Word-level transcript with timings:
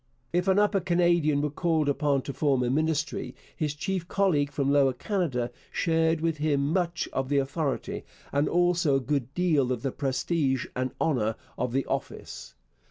If 0.33 0.47
an 0.47 0.57
Upper 0.57 0.79
Canadian 0.79 1.41
were 1.43 1.51
called 1.51 1.87
upon 1.87 2.23
to 2.23 2.33
form 2.33 2.63
a 2.63 2.71
Ministry, 2.71 3.35
his 3.55 3.75
chief 3.75 4.07
colleague 4.07 4.51
from 4.51 4.71
Lower 4.71 4.93
Canada 4.93 5.51
shared 5.71 6.21
with 6.21 6.37
him 6.37 6.73
much 6.73 7.07
of 7.13 7.29
the 7.29 7.37
authority, 7.37 8.03
and 8.31 8.49
also 8.49 8.95
a 8.95 8.99
good 8.99 9.31
deal 9.35 9.71
of 9.71 9.83
the 9.83 9.91
prestige 9.91 10.65
and 10.75 10.89
honour, 10.99 11.35
of 11.55 11.71
the 11.71 11.85
office. 11.85 12.55